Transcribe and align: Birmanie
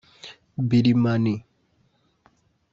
Birmanie 0.69 1.45